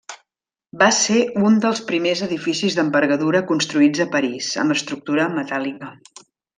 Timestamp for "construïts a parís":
3.55-4.51